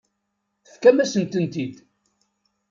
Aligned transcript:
Tefkam-asent-tent-id. 0.65 1.75